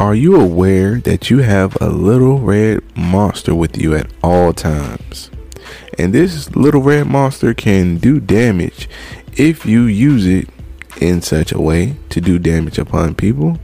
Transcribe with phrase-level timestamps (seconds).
[0.00, 5.30] Are you aware that you have a little red monster with you at all times?
[5.98, 8.88] And this little red monster can do damage
[9.36, 10.48] if you use it
[11.02, 13.58] in such a way to do damage upon people.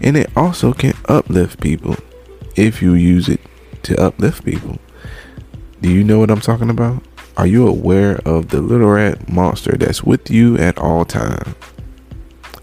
[0.00, 1.96] And it also can uplift people
[2.54, 3.40] if you use it
[3.82, 4.78] to uplift people.
[5.80, 7.02] Do you know what I'm talking about?
[7.36, 11.56] Are you aware of the little red monster that's with you at all times?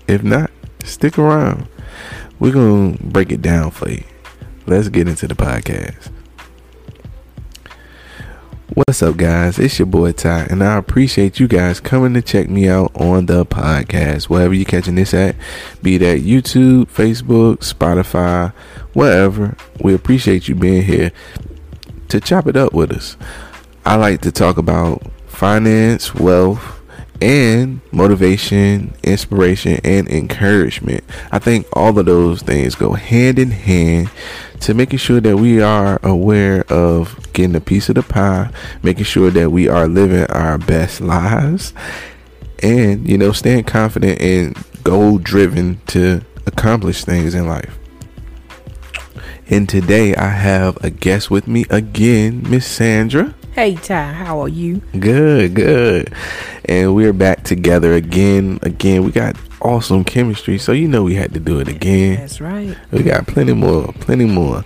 [0.08, 0.50] If not,
[0.86, 1.68] stick around
[2.42, 4.04] we're to break it down for you.
[4.66, 6.12] Let's get into the podcast.
[8.74, 9.60] What's up, guys?
[9.60, 13.28] It's your boy Ty, and I appreciate you guys coming to check me out on
[13.28, 15.36] the podcast, wherever you're catching this at,
[15.84, 18.52] be that YouTube, Facebook, Spotify,
[18.94, 19.56] wherever.
[19.84, 21.12] We appreciate you being here
[22.10, 23.18] to chop it up with us.
[23.86, 26.81] I like to talk about finance, wealth,
[27.22, 31.04] and motivation, inspiration, and encouragement.
[31.32, 34.10] I think all of those things go hand in hand
[34.62, 38.52] to making sure that we are aware of getting a piece of the pie,
[38.84, 41.74] making sure that we are living our best lives,
[42.62, 47.78] and you know, staying confident and goal driven to accomplish things in life.
[49.48, 53.36] And today I have a guest with me again, Miss Sandra.
[53.54, 54.78] Hey Ty, how are you?
[54.98, 56.14] Good, good.
[56.64, 58.60] And we're back together again.
[58.62, 62.16] Again, we got awesome chemistry, so you know we had to do it again.
[62.16, 62.78] That's right.
[62.92, 64.64] We got plenty more, plenty more.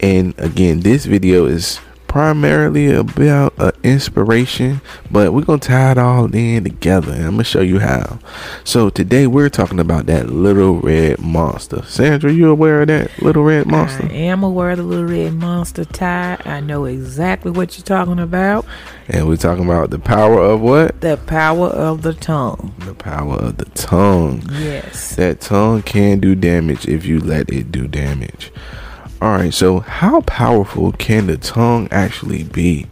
[0.00, 6.34] And again, this video is primarily about uh, inspiration, but we're gonna tie it all
[6.34, 8.18] in together, and I'm gonna show you how.
[8.64, 11.82] So today we're talking about that little red monster.
[11.86, 14.06] Sandra, you aware of that little red monster?
[14.06, 15.84] I am aware of the little red monster.
[15.84, 18.64] Ty, I know exactly what you're talking about.
[19.08, 21.00] And we're talking about the power of what?
[21.00, 22.74] The power of the tongue.
[22.80, 24.42] The power of the tongue.
[24.52, 25.14] Yes.
[25.16, 28.52] That tongue can do damage if you let it do damage.
[29.20, 32.86] All right, so how powerful can the tongue actually be?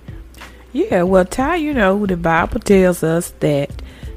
[0.72, 3.70] Yeah, well, Ty, you know, the Bible tells us that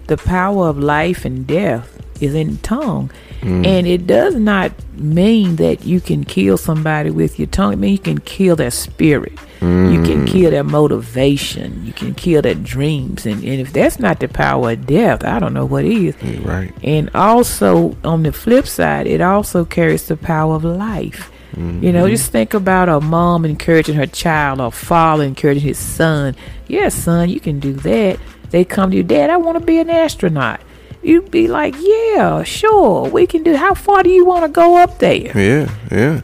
[0.08, 3.12] the power of life and death is in the tongue.
[3.42, 3.66] Mm.
[3.66, 7.74] And it does not mean that you can kill somebody with your tongue.
[7.74, 9.36] It means you can kill their spirit.
[9.60, 9.94] Mm.
[9.94, 10.28] You can mm.
[10.28, 11.86] kill their motivation.
[11.86, 13.26] You can kill their dreams.
[13.26, 16.16] And, and if that's not the power of death, I don't know what is.
[16.40, 16.74] Right.
[16.84, 21.32] And also, on the flip side, it also carries the power of life.
[21.58, 21.84] Mm-hmm.
[21.84, 26.36] You know, just think about a mom encouraging her child or father encouraging his son.
[26.68, 28.20] Yes, son, you can do that.
[28.52, 30.62] They come to you, Dad, I want to be an astronaut.
[31.02, 34.78] You'd be like, Yeah, sure, we can do how far do you want to go
[34.78, 35.32] up there?
[35.38, 36.22] Yeah, yeah.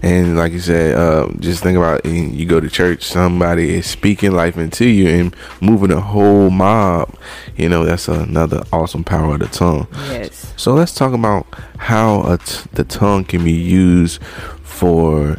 [0.00, 4.32] And like you said, uh, just think about you go to church, somebody is speaking
[4.32, 7.14] life into you and moving a whole mob.
[7.56, 9.86] You know, that's another awesome power of the tongue.
[10.08, 10.54] Yes.
[10.56, 11.46] So let's talk about
[11.78, 14.22] how t- the tongue can be used
[14.72, 15.36] for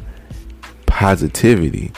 [0.86, 1.92] positivity.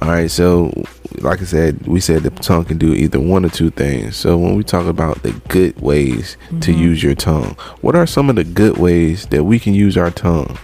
[0.00, 0.72] All right, so
[1.20, 4.16] like I said, we said the tongue can do either one or two things.
[4.16, 6.60] So when we talk about the good ways mm-hmm.
[6.60, 9.96] to use your tongue, what are some of the good ways that we can use
[9.96, 10.58] our tongue?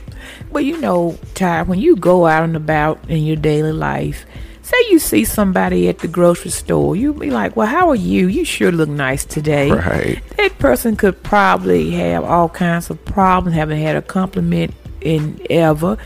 [0.50, 4.26] Well, you know, Ty, when you go out and about in your daily life,
[4.62, 8.28] say you see somebody at the grocery store, you be like, "Well, how are you?
[8.28, 10.20] You sure look nice today." Right.
[10.36, 15.97] That person could probably have all kinds of problems, haven't had a compliment in ever,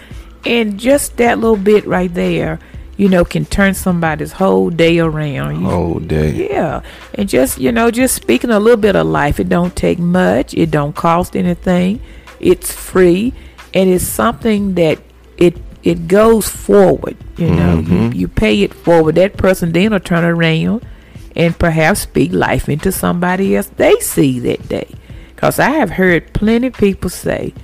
[0.45, 2.59] and just that little bit right there,
[2.97, 5.61] you know, can turn somebody's whole day around.
[5.61, 6.49] You, whole day.
[6.51, 6.83] Yeah.
[7.15, 9.41] And just, you know, just speaking a little bit of life.
[9.41, 10.55] It don't take much.
[10.55, 12.01] It don't cost anything.
[12.39, 13.33] It's free.
[13.75, 14.99] And it's something that
[15.37, 17.17] it it goes forward.
[17.37, 18.13] You know, mm-hmm.
[18.13, 19.15] you, you pay it forward.
[19.15, 20.87] That person then will turn around
[21.35, 24.95] and perhaps speak life into somebody else they see that day.
[25.35, 27.55] Because I have heard plenty of people say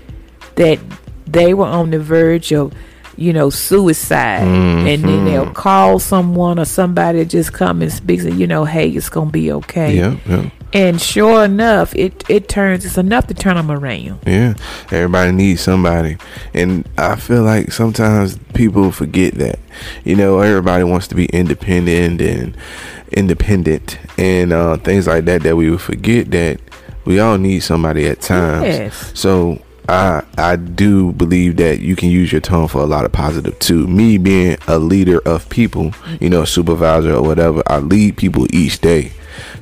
[0.56, 0.81] that
[1.33, 2.72] they were on the verge of
[3.19, 4.87] you know suicide mm-hmm.
[4.87, 5.53] and then they'll mm-hmm.
[5.53, 9.50] call someone or somebody just come and speak and you know hey it's gonna be
[9.50, 10.49] okay yeah, yeah.
[10.72, 14.55] and sure enough it it turns it's enough to turn them around yeah
[14.93, 16.17] everybody needs somebody
[16.55, 19.58] and i feel like sometimes people forget that
[20.05, 22.56] you know everybody wants to be independent and
[23.12, 26.61] independent and uh, things like that that we would forget that
[27.05, 29.19] we all need somebody at times yes.
[29.19, 33.12] so I I do believe that you can use your tone for a lot of
[33.12, 33.87] positive too.
[33.87, 38.81] Me being a leader of people, you know, supervisor or whatever, I lead people each
[38.81, 39.12] day.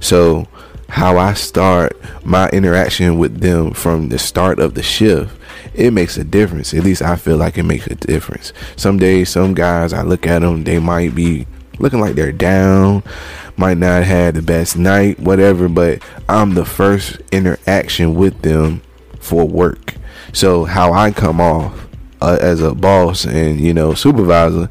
[0.01, 0.49] So
[0.89, 5.37] how I start my interaction with them from the start of the shift,
[5.75, 6.75] it makes a difference.
[6.75, 8.53] At least I feel like it makes a difference.
[8.77, 11.47] Some days, some guys, I look at them, they might be
[11.79, 13.03] looking like they're down,
[13.57, 18.83] might not have the best night, whatever, but I'm the first interaction with them
[19.27, 19.95] for work.
[20.33, 21.87] So how I come off
[22.21, 24.69] uh, as a boss and you know supervisor,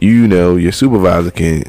[0.00, 1.64] you know your supervisor can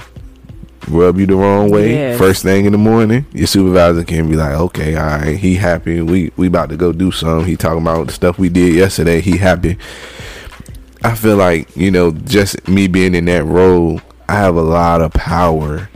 [0.90, 2.18] rub you the wrong way Yes.
[2.18, 3.26] first thing in the morning.
[3.34, 6.02] Your supervisor can be like, okay, all right, he happy.
[6.02, 7.48] We we about to go do something.
[7.48, 9.22] He talking about the stuff we did yesterday.
[9.22, 9.78] He happy.
[11.04, 15.02] I feel like you know, just me being in that role, I have a lot
[15.02, 15.90] of power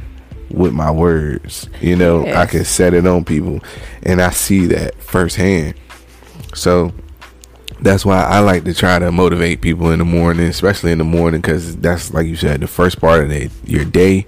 [0.50, 1.70] with my words.
[1.82, 3.60] You know, I can set it on people,
[4.04, 5.76] and I see that firsthand.
[6.58, 6.94] So
[7.80, 11.04] that's why I like to try to motivate people in the morning, especially in the
[11.04, 14.26] morning, because that's like you said, the first part of the, your day.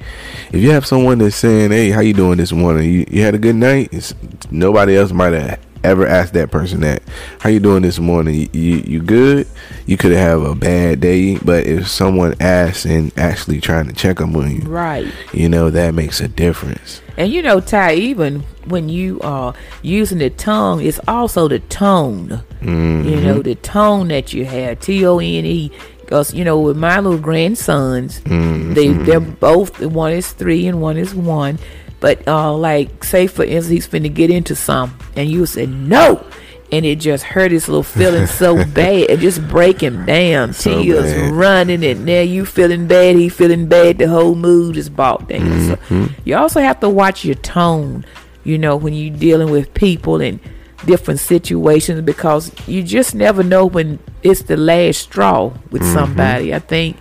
[0.51, 2.89] If you have someone that's saying, "Hey, how you doing this morning?
[2.89, 4.13] You, you had a good night?" It's,
[4.51, 7.01] nobody else might have ever ask that person that.
[7.39, 8.35] How you doing this morning?
[8.35, 9.47] You you, you good?
[9.85, 14.21] You could have a bad day, but if someone asks and actually trying to check
[14.21, 15.07] up on you, Right.
[15.33, 17.01] you know that makes a difference.
[17.17, 22.43] And you know, Ty, even when you are using the tongue, it's also the tone.
[22.61, 23.23] You mm-hmm.
[23.23, 24.79] know, the tone that you have.
[24.79, 25.71] T O N E.
[26.01, 28.73] Because you know, with my little grandsons, mm-hmm.
[28.73, 31.59] they they're both one is three and one is one.
[31.99, 36.25] But uh, like, say for instance, he's finna get into some, and you say no,
[36.71, 40.53] and it just hurt his little feeling so bad, it just break him down.
[40.53, 41.31] So Tears bad.
[41.33, 43.97] running, and now you feeling bad, he feeling bad.
[43.97, 45.77] The whole mood is bought down.
[45.89, 48.05] So you also have to watch your tone,
[48.45, 50.39] you know, when you're dealing with people and
[50.85, 56.53] different situations because you just never know when it's the last straw with somebody.
[56.55, 56.95] I think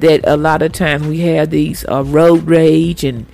[0.00, 3.24] that a lot of times we have these uh, road rage and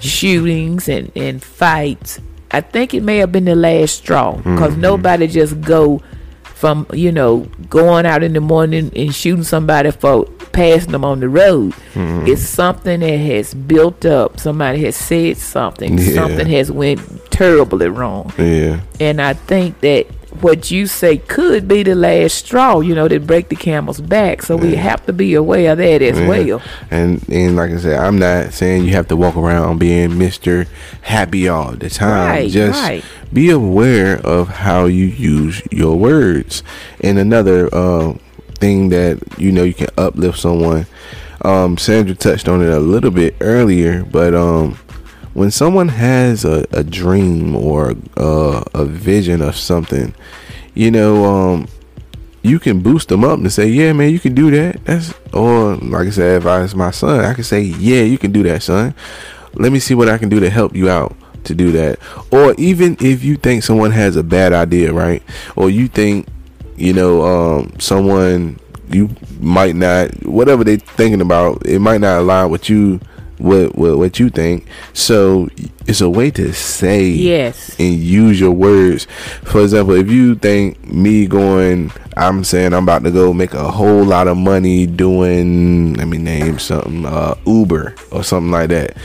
[0.00, 2.20] shootings and, and fights.
[2.50, 4.80] I think it may have been the last straw because mm-hmm.
[4.80, 6.00] nobody just go
[6.44, 11.20] from you know going out in the morning and shooting somebody for passing them on
[11.20, 11.72] the road.
[11.92, 12.28] Mm-hmm.
[12.28, 14.40] It's something that has built up.
[14.40, 15.98] Somebody has said something.
[15.98, 16.14] Yeah.
[16.14, 17.00] Something has went
[17.30, 18.32] terribly wrong.
[18.38, 18.80] Yeah.
[18.98, 20.06] And I think that
[20.42, 24.42] what you say could be the last straw, you know, that break the camel's back.
[24.42, 26.28] So we have to be aware of that as Yeah.
[26.28, 26.62] well.
[26.90, 30.66] And and like I said, I'm not saying you have to walk around being Mr.
[31.02, 32.28] Happy all the time.
[32.28, 33.04] Right, Just right.
[33.32, 36.62] be aware of how you use your words.
[37.00, 38.14] And another uh,
[38.58, 40.86] thing that you know you can uplift someone.
[41.44, 44.78] Um, Sandra touched on it a little bit earlier, but um,
[45.36, 50.14] when someone has a, a dream or uh, a vision of something,
[50.72, 51.68] you know, um,
[52.42, 55.76] you can boost them up and say, "Yeah, man, you can do that." That's or
[55.76, 58.42] like I said, if I was my son, I could say, "Yeah, you can do
[58.44, 58.94] that, son.
[59.52, 61.98] Let me see what I can do to help you out to do that."
[62.30, 65.22] Or even if you think someone has a bad idea, right?
[65.54, 66.28] Or you think,
[66.76, 68.58] you know, um, someone
[68.88, 73.00] you might not whatever they're thinking about, it might not align with you.
[73.38, 74.66] What, what what you think?
[74.94, 75.48] So
[75.86, 77.76] it's a way to say Yes.
[77.78, 79.06] and use your words.
[79.44, 83.70] For example, if you think me going, I'm saying I'm about to go make a
[83.70, 88.96] whole lot of money doing, let me name something, uh, Uber or something like that.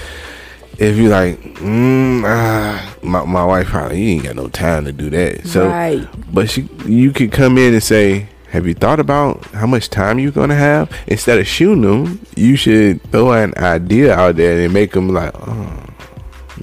[0.79, 4.91] If you like, mm, ah, my my wife probably you ain't got no time to
[4.91, 5.45] do that.
[5.45, 6.07] So, Right.
[6.33, 10.19] but she, you could come in and say, "Have you thought about how much time
[10.19, 14.73] you're gonna have?" Instead of shooting them, you should throw an idea out there and
[14.73, 15.67] make them like, "Oh,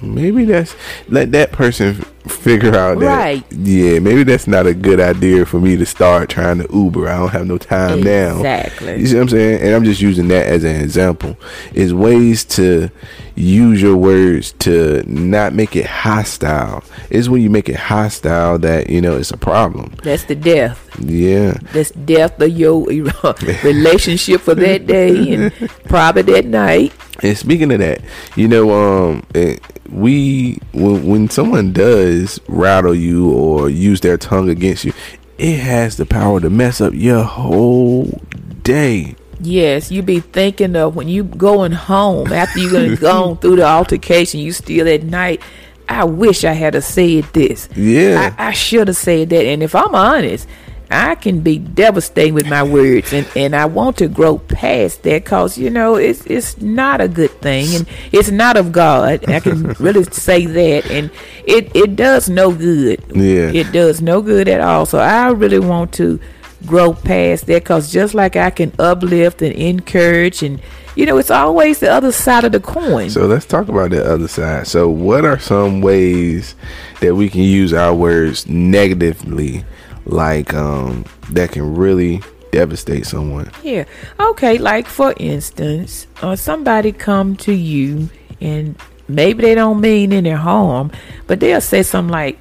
[0.01, 0.75] maybe that's
[1.09, 3.43] let that person figure out that Right.
[3.51, 7.17] yeah maybe that's not a good idea for me to start trying to uber i
[7.17, 8.99] don't have no time now Exactly.
[8.99, 11.35] you see what i'm saying and i'm just using that as an example
[11.73, 12.89] is ways to
[13.35, 18.89] use your words to not make it hostile it's when you make it hostile that
[18.89, 20.77] you know it's a problem That's the death.
[20.99, 22.85] yeah That's death of your
[23.63, 25.51] relationship for that day and
[25.85, 26.93] probably that night.
[27.21, 28.01] And speaking of that,
[28.35, 29.59] you know, um, it,
[29.91, 34.93] we when when someone does rattle you or use their tongue against you,
[35.37, 38.21] it has the power to mess up your whole
[38.63, 39.15] day.
[39.39, 43.63] Yes, you be thinking of when you going home after you gonna gone through the
[43.65, 45.41] altercation, you still at night.
[45.87, 47.67] I wish I had a said this.
[47.75, 48.33] Yeah.
[48.37, 49.43] I, I should have said that.
[49.43, 50.47] And if I'm honest,
[50.91, 55.23] I can be devastated with my words, and, and I want to grow past that
[55.23, 59.29] because you know it's it's not a good thing, and it's not of God.
[59.29, 61.11] I can really say that, and
[61.45, 63.03] it it does no good.
[63.13, 63.51] Yeah.
[63.51, 64.85] it does no good at all.
[64.87, 66.19] So I really want to
[66.65, 70.59] grow past that because just like I can uplift and encourage, and
[70.95, 73.09] you know, it's always the other side of the coin.
[73.09, 74.67] So let's talk about the other side.
[74.67, 76.55] So what are some ways
[76.99, 79.63] that we can use our words negatively,
[80.05, 83.51] like um, that can really devastate someone?
[83.63, 83.85] Yeah.
[84.19, 84.57] Okay.
[84.57, 88.09] Like for instance, uh, somebody come to you
[88.41, 88.75] and
[89.07, 90.91] maybe they don't mean any harm,
[91.27, 92.39] but they'll say something like,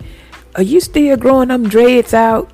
[0.54, 2.50] "Are you still growing them dreads out?"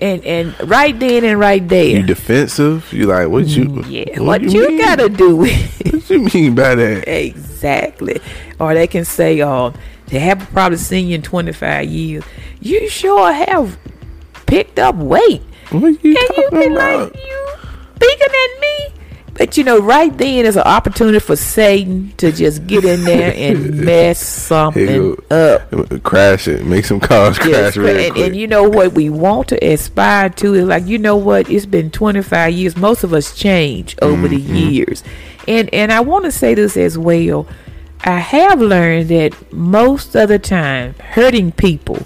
[0.00, 1.98] and and right then and right there.
[1.98, 2.92] You defensive?
[2.92, 3.66] You like what you?
[3.66, 4.78] Mm, yeah, what, you, mean?
[4.78, 7.04] gotta do What you mean by that?
[7.06, 8.20] exactly?
[8.58, 9.74] Or they can say, "Oh,
[10.06, 12.24] they haven't probably seen you in 25 years.
[12.60, 13.78] You sure have
[14.50, 17.12] picked up weight." What you And you talking be about?
[17.12, 17.48] like, "You
[17.96, 18.94] speaking at me?"
[19.34, 23.32] But you know, right then is an opportunity for Satan to just get in there
[23.36, 26.02] and mess something up.
[26.02, 26.66] Crash it.
[26.66, 30.28] Make some cars crash Yes, real and, and you know what we want to aspire
[30.30, 34.28] to is like you know what it's been 25 years most of us change over
[34.28, 34.56] the Mm-hmm.
[34.56, 35.02] years
[35.48, 37.46] and and i want to say this as well
[38.04, 41.98] i have learned that most of the time hurting people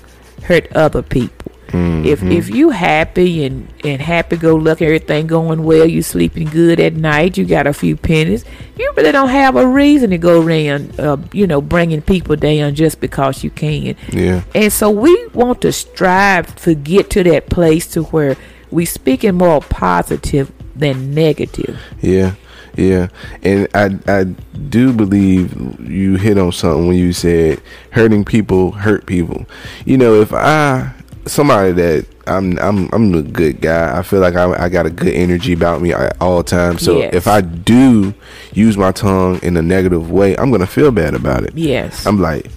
[0.45, 1.44] hurt other people
[1.75, 2.33] Mm-hmm.
[2.33, 6.95] if you happy and and happy go lucky everything going well you sleeping good at
[6.95, 8.45] night you got a few pennies
[8.77, 12.75] you really don't have a reason to go around uh, you know bringing people down
[12.75, 14.43] just because you can yeah.
[14.55, 18.37] and so we want to strive to get to that place to where
[18.75, 21.81] we speaking more positive than negative.
[22.01, 22.35] Yeah,
[22.77, 23.09] yeah,
[23.43, 29.07] and I I do believe you hit on something when you said hurting people hurt
[29.07, 29.47] people.
[29.85, 30.93] You know, if I
[31.27, 33.97] somebody that I'm I'm I'm a good guy.
[33.99, 36.83] I feel like I I got a good energy about me at all times.
[36.83, 37.15] So Yes.
[37.15, 38.15] if I do
[38.53, 41.53] use my tongue in a negative way, I'm gonna feel bad about it.
[41.57, 42.07] Yes.
[42.07, 42.51] I'm like,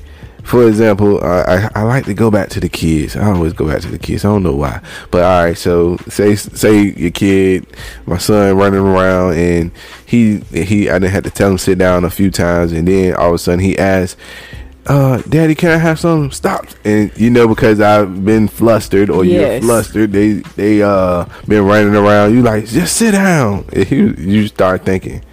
[0.43, 3.17] for example, I, I I like to go back to the kids.
[3.17, 4.24] I always go back to the kids.
[4.24, 4.79] I don't know why,
[5.12, 5.57] but all right.
[5.57, 7.65] So say say your kid,
[8.05, 9.71] my son running around, and
[10.05, 13.13] he he I didn't have to tell him sit down a few times, and then
[13.15, 14.15] all of a sudden he asks.
[14.88, 16.32] Uh, daddy, can I have some?
[16.32, 16.65] Stop!
[16.86, 21.94] And you know because I've been flustered or you're flustered, they they uh been running
[21.94, 22.34] around.
[22.34, 23.65] You like just sit down.
[23.74, 25.24] And you you start thinking,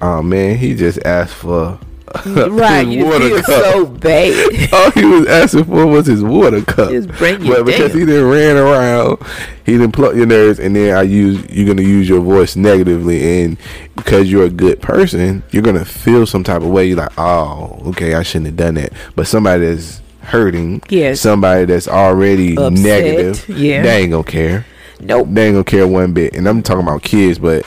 [0.00, 1.80] oh man, he just asked for
[2.26, 2.86] right.
[2.86, 3.44] his You water cup.
[3.46, 4.68] so bad.
[4.72, 6.90] All he was asking for was his water cup.
[6.90, 8.00] Just bring but because down.
[8.00, 9.18] he didn't ran around,
[9.64, 13.42] he didn't pluck your nerves, and then I use you're gonna use your voice negatively,
[13.44, 13.56] and
[13.96, 16.86] because you're a good person, you're gonna feel some type of way.
[16.86, 18.92] You're like, oh, okay, I shouldn't have done that.
[19.14, 21.20] But somebody that's hurting, Yes.
[21.20, 23.82] somebody that's already Upset, negative, yeah.
[23.82, 24.66] they ain't gonna care.
[25.00, 25.28] Nope.
[25.30, 26.34] They ain't gonna care one bit.
[26.34, 27.64] And I'm talking about kids, but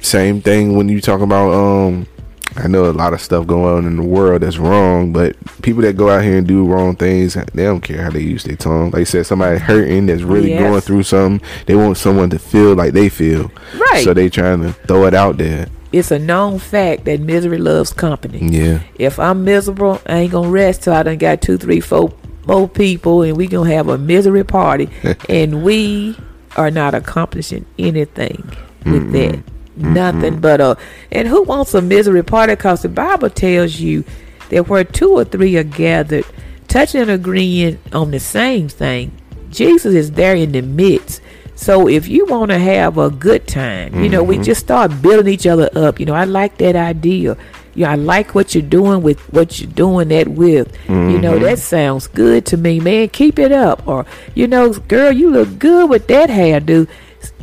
[0.00, 2.06] same thing when you talk about um
[2.56, 5.82] I know a lot of stuff going on in the world that's wrong, but people
[5.82, 8.56] that go out here and do wrong things, they don't care how they use their
[8.56, 8.90] tongue.
[8.92, 10.60] Like I said, somebody hurting that's really Yes.
[10.60, 13.50] going through something, they want someone to feel like they feel.
[13.92, 14.04] Right.
[14.04, 15.66] So they trying to throw it out there.
[15.92, 18.38] It's a known fact that misery loves company.
[18.50, 18.80] Yeah.
[18.98, 22.12] If I'm miserable, I ain't gonna rest till I done got two, three, four
[22.46, 24.88] more people, and we gonna have a misery party,
[25.28, 26.16] and we
[26.56, 28.48] are not accomplishing anything
[28.84, 29.40] with that.
[29.76, 30.40] Nothing mm-hmm.
[30.40, 30.78] but a.
[31.12, 32.54] And who wants a misery party?
[32.54, 34.04] Because the Bible tells you
[34.50, 36.24] that where two or three are gathered,
[36.68, 39.12] touching and agreeing on the same thing,
[39.50, 41.20] Jesus is there in the midst.
[41.54, 44.44] So if you want to have a good time, you know, we mm-hmm.
[44.44, 45.98] just start building each other up.
[45.98, 47.36] You know, I like that idea.
[47.74, 50.74] Yeah, I like what you're doing with what you're doing that with.
[50.88, 51.44] You know, mm-hmm.
[51.44, 53.08] that sounds good to me, man.
[53.08, 53.86] Keep it up.
[53.86, 56.88] Or, you know, girl, you look good with that hairdo.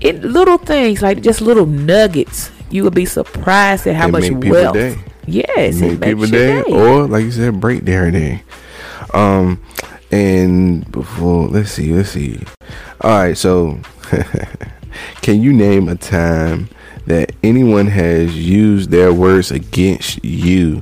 [0.01, 2.51] It, little things like just little nuggets.
[2.69, 4.73] You would be surprised at how It much wealth.
[4.73, 4.97] day.
[5.25, 8.43] Yes, make it makes people your day, or like you said, break their day.
[9.13, 9.63] Um,
[10.11, 12.39] and before let's see, let's see.
[13.01, 13.79] All right, so
[15.21, 16.69] can you name a time
[17.05, 20.81] that anyone has used their words against you,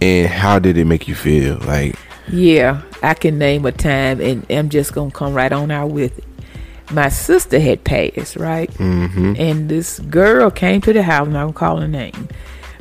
[0.00, 1.58] and how did it make you feel?
[1.60, 1.96] Like,
[2.28, 6.18] Yeah, I can name a time, and I'm just gonna come right on out with
[6.18, 6.24] it.
[6.92, 8.70] My sister had passed, right?
[8.74, 12.28] mm-hmm, And this girl came to the house, and I'm gonna call her name.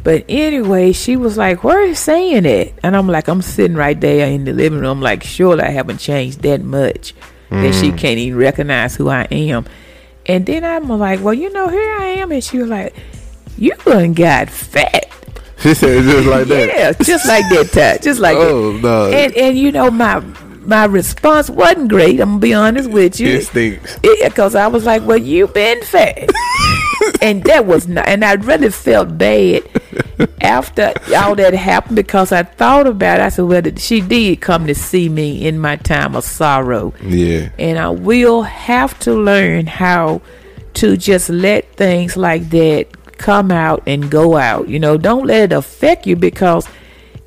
[0.04, 4.00] But anyway, she was like, "Where is saying it?" And I'm like, "I'm sitting right
[4.00, 5.02] there in the living room.
[5.02, 7.14] Like, surely I haven't changed that much
[7.52, 9.66] that she can't even recognize who I am."
[10.26, 12.96] And then I'm like, "Well, you know, here I am." And she was like,
[13.58, 15.06] "You done got fat."
[15.60, 16.68] she said just like that.
[16.70, 18.48] Yeah, just like that time, just like that.
[18.48, 20.24] Oh no, And and you know my
[20.62, 22.20] my response wasn't great.
[22.20, 23.30] I'm gonna be honest with you.
[23.30, 23.98] it stinks.
[24.04, 26.30] Yeah, because I was like, "Well, you been fat,"
[27.22, 28.08] and that was not.
[28.08, 29.64] And I really felt bad
[30.42, 33.20] after all that happened because I thought about.
[33.20, 33.24] it.
[33.24, 37.50] I said, "Well, she did come to see me in my time of sorrow, Yeah,
[37.58, 40.22] and I will have to learn how
[40.76, 42.88] to just let things like that
[43.18, 44.70] come out and go out.
[44.70, 46.68] You know, don't let it affect you because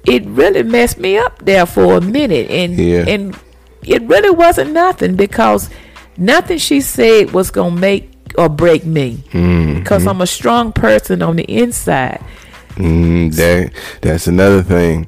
[0.06, 3.04] it really messed me up there for a minute, and Yeah.
[3.06, 3.36] and
[3.84, 5.70] it really wasn't nothing because
[6.16, 9.22] nothing she said was gonna make or break me
[9.78, 12.20] because I'm a strong person on the inside.
[12.76, 15.06] Mm, that that's another thing.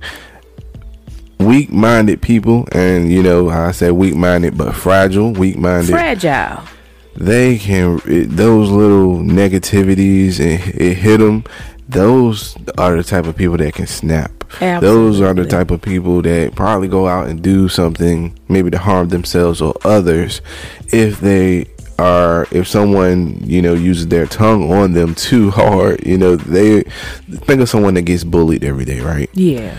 [1.40, 5.32] Weak-minded people, and you know I said weak-minded, but fragile.
[5.32, 5.90] Weak-minded.
[5.90, 6.62] Fragile.
[7.16, 11.44] they can it, those little negativities and it hit them.
[11.88, 14.30] Those are the type of people that can snap.
[14.60, 14.80] Absolutely.
[14.80, 18.78] Those are the type of people that probably go out and do something maybe to
[18.78, 20.40] harm themselves or others
[20.92, 21.66] if they
[21.98, 26.82] are if someone you know uses their tongue on them too hard you know they
[27.46, 29.76] think of someone that gets bullied every day right Yeah.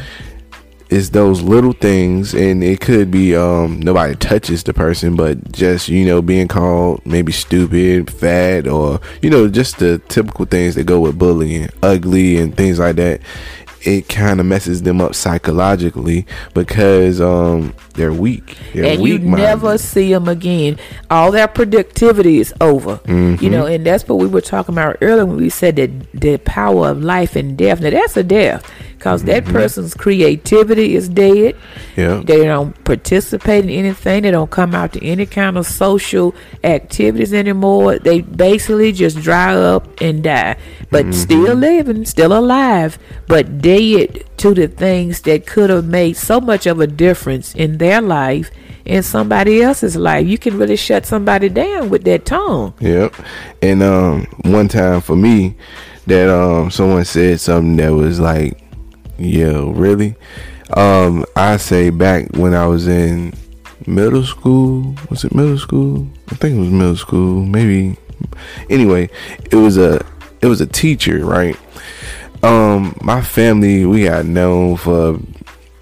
[0.95, 5.89] It's those little things and it could be um nobody touches the person but just
[5.89, 10.85] you know being called maybe stupid fat or you know just the typical things that
[10.85, 13.19] go with bullying ugly and things like that.
[13.81, 19.43] It kind of messes them up psychologically because um they're weak they're and you weak-minded.
[19.43, 20.77] never see them again.
[21.09, 22.97] All their productivity is over.
[22.97, 23.43] Mm-hmm.
[23.43, 26.37] You know, and that's what we were talking about earlier when we said that the
[26.37, 27.81] power of life and death.
[27.81, 28.69] Now that's a death
[29.05, 29.53] because that mm-hmm.
[29.53, 31.55] person's creativity is dead.
[31.95, 34.23] yeah They don't participate in anything.
[34.23, 36.33] They don't come out to any kind of social
[36.63, 37.99] activities anymore.
[37.99, 40.57] They basically just dry up and die,
[40.89, 41.11] but mm-hmm.
[41.11, 42.97] still living, still alive,
[43.27, 47.77] but dead to the things that could have made so much of a difference in
[47.77, 48.51] their life
[48.85, 50.27] and somebody else's life.
[50.27, 52.73] You can really shut somebody down with that tongue.
[52.79, 53.15] Yep.
[53.61, 55.55] And um one time for me
[56.07, 58.61] that um someone said something that was like,
[59.17, 60.15] Yo, really?
[60.75, 63.33] Um, I say back when I was in
[63.85, 66.07] middle school, was it middle school?
[66.29, 67.97] I think it was middle school, maybe
[68.69, 69.09] anyway,
[69.51, 70.05] it was a
[70.41, 71.57] it was a teacher, right?
[72.43, 75.19] Um, my family we got known for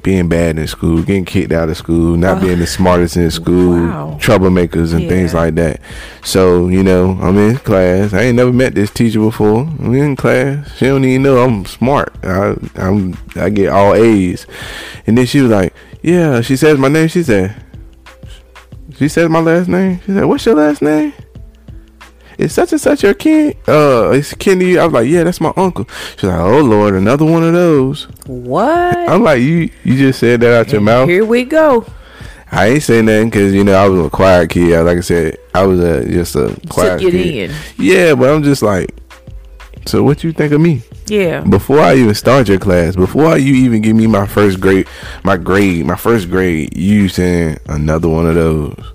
[0.03, 2.41] being bad in school, getting kicked out of school, not Oh.
[2.41, 4.17] being the smartest in school, Wow.
[4.21, 5.79] troublemakers and things like that.
[6.23, 8.13] So, you know, I'm in class.
[8.13, 9.61] I ain't never met this teacher before.
[9.79, 10.67] I'm in class.
[10.77, 12.13] She don't even know I'm smart.
[12.23, 14.45] I I'm I get all A's.
[15.07, 17.07] And then she was like, Yeah, she says my name.
[17.07, 17.55] She said
[18.97, 19.99] She said my last name.
[20.05, 21.13] She said, What's your last name?
[22.37, 23.53] Is such and such your kin?
[23.67, 24.79] Uh, it's kin to you.
[24.79, 25.87] I was like, yeah, that's my uncle.
[26.15, 28.05] She's like, oh lord, another one of those.
[28.25, 28.97] What?
[29.09, 31.09] I'm like, you, you just said that out your And mouth.
[31.09, 31.85] Here we go.
[32.51, 34.79] I ain't saying nothing because you know I was a quiet kid.
[34.83, 37.49] Like I said, I was a just a quiet Took it kid.
[37.49, 37.55] in.
[37.77, 38.91] Yeah, but I'm just like,
[39.87, 40.83] so what you think of me?
[41.07, 41.41] Yeah.
[41.41, 44.87] Before I even start your class, before you even give me my first grade,
[45.23, 48.93] my grade, my first grade, you saying another one of those.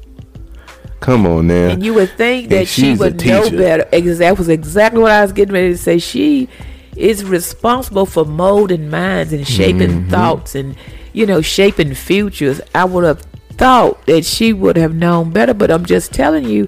[1.01, 1.69] Come on now.
[1.69, 3.87] And you would think that she would know better.
[3.93, 5.99] Ex- That was exactly what I was getting ready to say.
[5.99, 6.49] She
[6.97, 10.11] is responsible for molding minds and shaping Mm-hmm.
[10.11, 10.75] thoughts and,
[11.13, 12.61] you know, shaping futures.
[12.75, 13.21] I would have
[13.53, 16.67] thought that she would have known better, but I'm just telling you,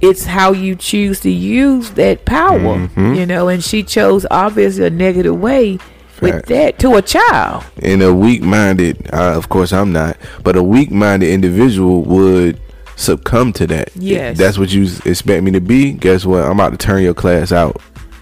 [0.00, 3.14] it's how you choose to use that power, Mm-hmm.
[3.14, 5.78] you know, and she chose obviously a negative way
[6.22, 7.64] with that to a child.
[7.82, 12.58] and a weak-minded, uh, of course I'm not, but a weak-minded individual would
[12.96, 13.94] succumb to that.
[13.94, 14.36] Yes.
[14.36, 15.92] that's what you expect me to be.
[15.92, 16.44] Guess what?
[16.44, 17.80] I'm about to turn your class out.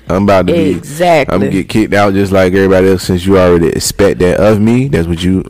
[0.09, 0.71] I'm about to be.
[0.71, 1.33] Exactly.
[1.35, 4.61] I'm gonna get kicked out just like everybody else since you already expect that of
[4.61, 4.89] me.
[4.89, 5.45] That's what you.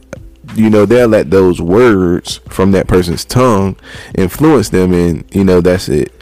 [0.55, 3.77] You know they'll let those words from that person's tongue
[4.15, 6.13] influence them, and you know that's it.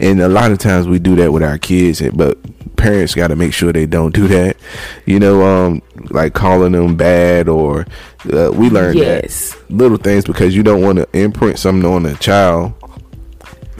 [0.00, 2.38] And a lot of times we do that with our kids, but
[2.78, 4.56] parents got to make sure they don't do that.
[5.04, 7.86] You know, um, like calling them bad, or
[8.32, 9.52] uh, we learned Yes.
[9.54, 12.72] that little things because you don't want to imprint something on a child.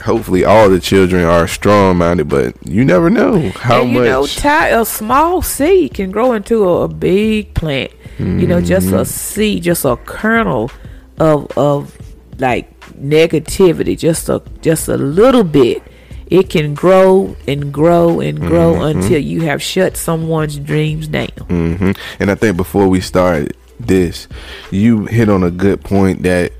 [0.05, 4.05] Hopefully, all the children are strong-minded, but you never know how and you much.
[4.43, 7.91] know, a small seed can grow into a, big plant.
[8.17, 8.95] You know, just Mm-hmm.
[8.97, 10.71] a seed, just a kernel
[11.19, 11.97] of of
[12.37, 15.83] like negativity, just a just a little bit.
[16.29, 18.99] It can grow and grow and grow Mm-hmm.
[18.99, 21.29] until you have shut someone's dreams down.
[21.47, 24.27] hmm And I think before we start this,
[24.71, 26.51] you hit on a good point that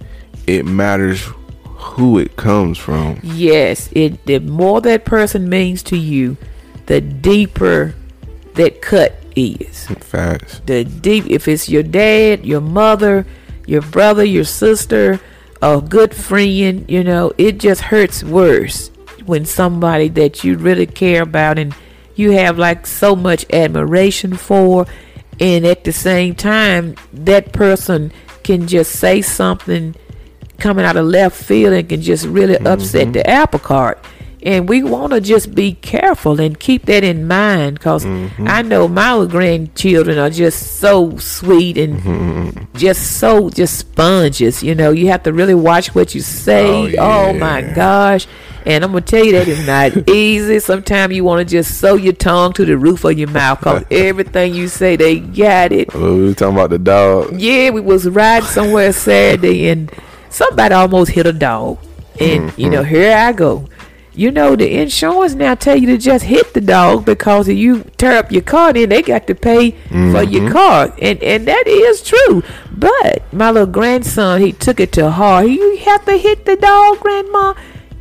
[0.48, 1.28] it matters
[1.66, 3.20] who it comes from.
[3.24, 6.36] Yes, it the more that person means to you,
[6.88, 7.94] the deeper
[8.56, 9.88] that cut is.
[10.02, 10.60] Facts.
[10.66, 13.26] the deep if it's your dad your mother
[13.68, 15.20] your brother your sister
[15.62, 18.92] a good friend you know it just hurts worse
[19.24, 21.76] when somebody that you really care about and
[22.16, 24.86] you have like so much admiration for
[25.40, 28.12] and at the same time that person
[28.44, 29.96] can just say something
[30.58, 33.12] coming out of left field and can just really upset mm-hmm.
[33.14, 34.04] the apple cart.
[34.42, 38.48] And we want to just be careful and keep that in mind because mm-hmm.
[38.48, 42.78] I know my grandchildren are just so sweet and mm-hmm, mm-hmm.
[42.78, 44.64] just so just sponges.
[44.64, 46.98] You know, you have to really watch what you say.
[46.98, 48.28] Oh, Oh, my gosh.
[48.66, 50.60] And I'm going to tell you that is not easy.
[50.60, 53.84] Sometimes you want to just sew your tongue to the roof of your mouth because
[53.92, 55.94] everything you say, they got it.
[55.94, 57.40] Well, we were talking about the dog.
[57.40, 59.92] Yeah, we was riding somewhere Saturday and
[60.30, 61.80] somebody almost hit a dog.
[62.20, 63.68] And you know, here I go.
[64.14, 67.84] You know the insurance now tell you to just hit the dog because if you
[67.98, 70.12] tear up your car then they got to pay mm-hmm.
[70.12, 70.54] for your mm-hmm.
[70.54, 70.94] car.
[71.02, 72.44] And and that is true.
[72.72, 75.48] But my little grandson he took it to heart.
[75.48, 77.54] You have to hit the dog grandma.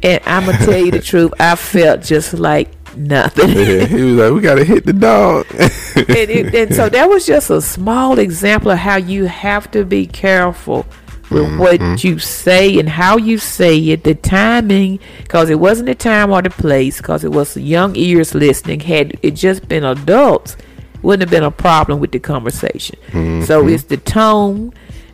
[0.02, 3.50] And i'm gonna tell you the truth i felt just like nothing.
[3.50, 5.46] Yeah, he was like we gotta hit the dog.
[5.50, 9.84] And, it, and so that was just a small example of how you have to
[9.84, 10.86] be careful
[11.30, 11.58] with mm-hmm.
[11.58, 16.30] what you say and how you say it, the timing, because it wasn't the time
[16.30, 18.80] or the place, because it was young ears listening.
[18.80, 20.56] Had it just been adults,
[21.02, 22.98] wouldn't have been a problem with the conversation.
[23.08, 23.44] Mm-hmm.
[23.44, 24.72] So it's the tone,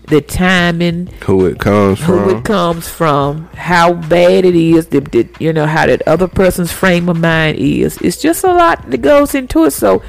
[0.08, 4.88] the timing, who it comes who from, who it comes from, how bad it is,
[4.88, 7.98] the, the, you know how that other person's frame of mind is.
[7.98, 9.72] It's just a lot that goes into it.
[9.72, 10.02] So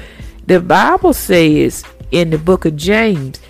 [0.46, 3.40] the Bible says in the book of James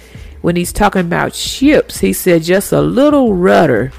[0.46, 3.90] when he's talking about ships, he said just a little rudder,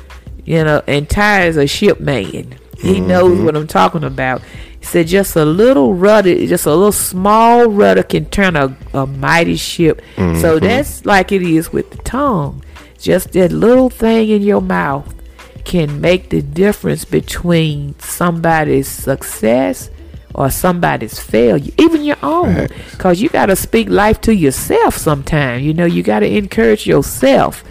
[0.46, 2.58] you know, and tires a ship man.
[2.78, 3.08] He mm-hmm.
[3.08, 4.42] knows what I'm talking about.
[4.80, 9.06] He said just a little rudder, just a little small rudder can turn a, a
[9.06, 10.02] mighty ship.
[10.16, 10.40] Mm-hmm.
[10.40, 12.64] So that's like it is with the tongue.
[12.98, 15.14] Just that little thing in your mouth
[15.66, 19.90] can make the difference between somebody's success
[20.38, 22.68] or somebody's failure, even your own.
[22.92, 25.64] Because you got to speak life to yourself sometimes.
[25.64, 27.64] You know, you got to encourage yourself.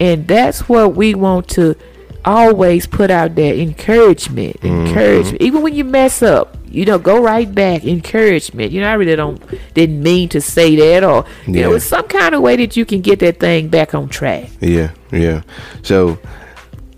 [0.00, 1.76] And that's what we want to
[2.24, 4.60] always put out there encouragement.
[4.60, 4.86] Mm-hmm.
[4.86, 5.42] Encouragement.
[5.42, 7.84] Even when you mess up, you know, go right back.
[7.84, 8.70] Encouragement.
[8.70, 9.42] You know, I really don't,
[9.74, 11.62] didn't mean to say that or, you yeah.
[11.62, 14.50] know, it's some kind of way that you can get that thing back on track.
[14.60, 15.42] Yeah, yeah.
[15.82, 16.18] So,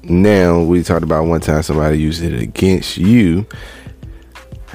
[0.03, 3.45] now we talked about one time somebody used it against you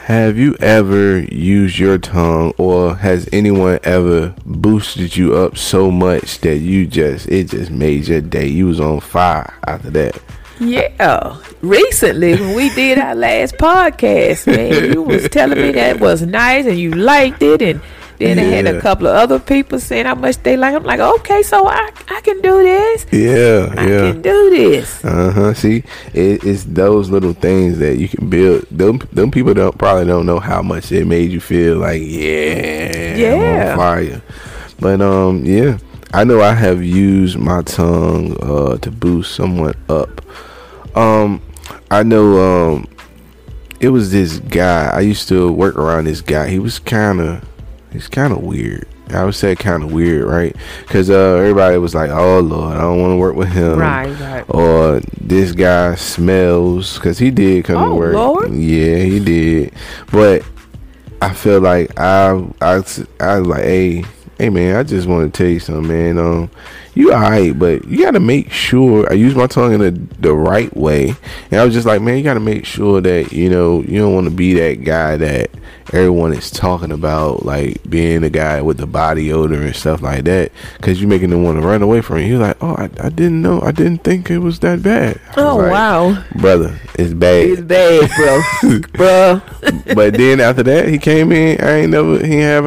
[0.06, 6.40] have you ever used your tongue or has anyone ever boosted you up so much
[6.40, 8.48] that you just it just made your day?
[8.48, 10.20] You was on fire after that.
[10.60, 11.38] Yeah.
[11.62, 16.66] Recently when we did our last podcast, man, you was telling me that was nice
[16.66, 17.80] and you liked it and
[18.22, 18.44] then yeah.
[18.44, 20.76] I had a couple of other people saying how much they like.
[20.76, 23.06] I'm like, okay, so I I can do this.
[23.12, 24.12] Yeah, I yeah.
[24.12, 25.04] can do this.
[25.04, 25.54] Uh huh.
[25.54, 28.66] See, it, it's those little things that you can build.
[28.70, 33.16] Them them people don't probably don't know how much it made you feel like, yeah,
[33.16, 34.22] yeah, fire.
[34.80, 35.80] But um, yeah,
[36.14, 40.22] I know I have used my tongue uh to boost someone up.
[40.96, 41.42] Um,
[41.90, 42.88] I know um
[43.80, 44.90] it was this guy.
[44.94, 46.50] I used to work around this guy.
[46.50, 47.44] He was kind of
[47.92, 48.88] He's kind of weird.
[49.10, 50.56] I would say kind of weird, right?
[50.82, 54.12] Because uh, everybody was like, "Oh Lord, I don't want to work with him." Right,
[54.20, 54.46] right.
[54.48, 58.14] Or this guy smells because he did come oh, to work.
[58.14, 58.54] Lord.
[58.54, 59.74] Yeah, he did.
[60.12, 60.44] But
[61.22, 62.82] I feel like I, I,
[63.20, 64.06] I was like, "Hey,
[64.38, 66.18] hey, man, I just want to tell you something, man.
[66.18, 66.50] Um,
[67.02, 70.76] you alright, but you gotta make sure I use my tongue in a, the right
[70.76, 71.16] way."
[71.50, 74.14] And I was just like, "Man, you gotta make sure that you know you don't
[74.14, 75.50] want to be that guy that."
[75.94, 80.24] everyone is talking about like being a guy with the body odor and stuff like
[80.24, 82.26] that because you're making them want to run away from you.
[82.26, 85.20] You're like, oh, I, I didn't know, I didn't think it was that bad.
[85.38, 87.46] Oh like, wow, brother, it's bad.
[87.46, 89.42] It's bad, bro, bro.
[89.94, 91.60] but then after that, he came in.
[91.62, 92.66] I ain't never he have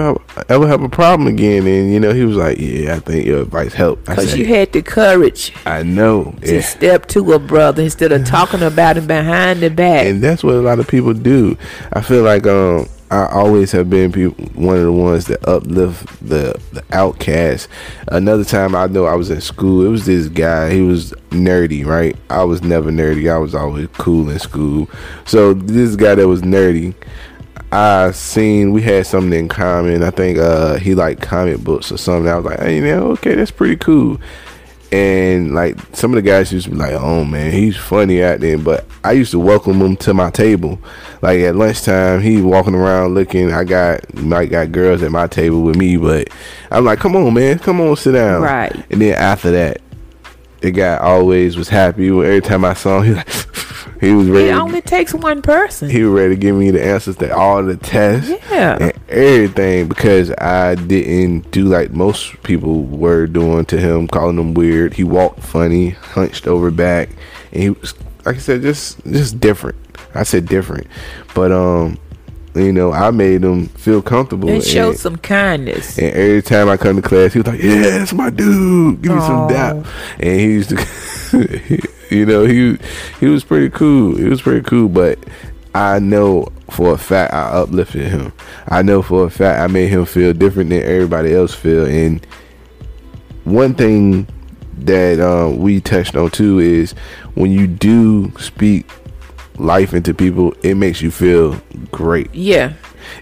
[0.49, 3.42] ever have a problem again, and you know he was like, yeah, I think your
[3.42, 4.09] advice helped.
[4.27, 5.53] Because you had the courage.
[5.67, 6.61] I know to yeah.
[6.61, 10.55] step to a brother instead of talking about him behind the back, and that's what
[10.55, 11.57] a lot of people do.
[11.93, 16.07] I feel like um I always have been people, one of the ones that uplift
[16.27, 17.69] the the outcast.
[18.09, 19.87] Another time I know I was in school.
[19.87, 20.71] It was this guy.
[20.71, 22.17] He was nerdy, right?
[22.31, 23.33] I was never nerdy.
[23.33, 24.89] I was always cool in school.
[25.27, 26.95] So this guy that was nerdy,
[27.75, 30.05] I seen we had something in common.
[30.05, 32.31] I think uh, he liked comic books or something.
[32.31, 34.21] I was like, hey, you know, okay, that's pretty cool.
[34.93, 38.39] And like some of the guys used to be like, "Oh man, he's funny out
[38.39, 40.79] there," but I used to welcome him to my table.
[41.21, 43.51] Like at lunchtime, he walking around looking.
[43.51, 46.29] I got might got girls at my table with me, but
[46.71, 48.87] I'm like, "Come on, man, come on, sit down." Right.
[48.89, 49.81] And then after that,
[50.61, 52.07] the guy always was happy.
[52.07, 53.29] Every time I saw him, he like.
[54.05, 54.49] He was ready.
[54.49, 55.88] It only takes one person.
[55.88, 58.77] He was ready to give me the answers to all the tests yeah.
[58.81, 64.55] and everything because I didn't do like most people were doing to him, calling him
[64.55, 64.95] weird.
[64.95, 67.11] He walked funny, hunched over back,
[67.53, 69.77] and he was like I said, just just different.
[70.14, 70.87] I said different,
[71.35, 71.99] but um,
[72.55, 75.99] you know, I made him feel comfortable and show some kindness.
[75.99, 79.03] And every time I come to class, he was like, "Yeah, that's my dude.
[79.03, 79.87] Give me some dap."
[80.21, 81.88] And he used to.
[82.14, 82.79] You know, he
[83.20, 84.16] he was pretty cool.
[84.16, 85.18] He was pretty cool, but
[85.74, 88.33] I know for a fact I uplifted him.
[88.68, 91.85] I know for a fact I made him feel different than everybody else feel.
[91.87, 92.24] And
[93.44, 94.27] one thing
[94.79, 96.92] that um, we touched on too is
[97.35, 98.87] when you do speak
[99.57, 102.33] life into people, it makes you feel great.
[102.35, 102.74] Yeah.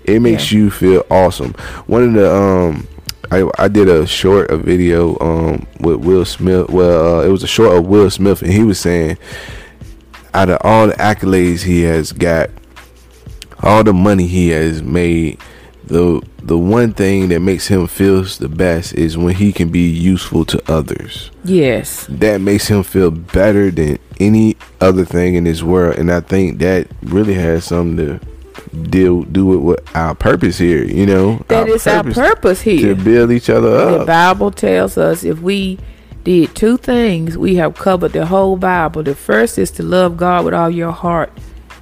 [0.05, 1.53] It makes you feel awesome.
[1.87, 2.87] One of the um
[3.33, 6.69] I, I did a short a video um with Will Smith.
[6.69, 9.17] Well, uh, it was a short of Will Smith, and he was saying,
[10.35, 12.51] out of all the accolades he has got,
[13.63, 15.39] all the money he has made,
[15.85, 19.89] the the one thing that makes him feel the best is when he can be
[19.89, 21.31] useful to others.
[21.43, 22.07] Yes.
[22.11, 26.59] That makes him feel better than any other thing in this world, and I think
[26.59, 28.32] that really has something to
[28.73, 30.85] deal do it with our purpose here.
[30.85, 32.95] You know, That is our purpose here.
[32.95, 34.01] to build each other up.
[34.01, 34.07] The.
[34.07, 35.79] Bible tells us if we
[36.25, 39.03] did two things, we have covered the whole Bible.
[39.03, 41.33] The first is to love God with all your heart,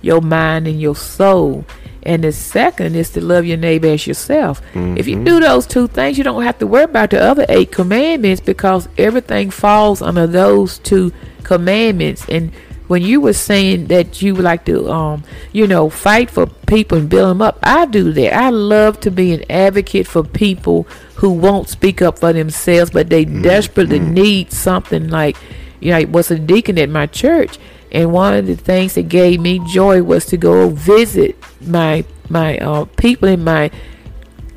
[0.03, 1.65] your mind, and your soul.
[2.03, 4.63] And the second is to love your neighbor as yourself.
[4.75, 5.25] If you mm-hmm.
[5.25, 8.89] do those two things, you don't have to worry about the other eight commandments because
[8.97, 12.27] everything falls under those two commandments.
[12.29, 12.53] And
[12.91, 15.23] when you were saying that you would like to, um,
[15.53, 18.35] you know, fight for people and build them up, I do that.
[18.35, 23.09] I love to be an advocate for people who won't speak up for themselves, but
[23.09, 25.37] they desperately need something like,
[25.79, 27.61] you know, I was a deacon at my church,
[27.93, 32.59] and one of the things that gave me joy was to go visit my my
[32.59, 33.71] uh, people in my